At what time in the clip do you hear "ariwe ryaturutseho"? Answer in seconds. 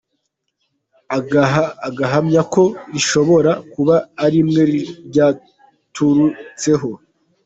4.25-6.89